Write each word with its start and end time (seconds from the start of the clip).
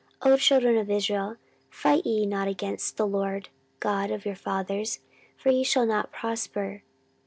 O 0.23 0.35
children 0.35 0.77
of 0.79 0.89
Israel, 0.89 1.35
fight 1.69 2.07
ye 2.07 2.25
not 2.25 2.47
against 2.47 2.97
the 2.97 3.05
LORD 3.05 3.49
God 3.79 4.09
of 4.09 4.25
your 4.25 4.33
fathers; 4.33 5.01
for 5.37 5.51
ye 5.51 5.63
shall 5.63 5.85
not 5.85 6.11
prosper. 6.11 6.81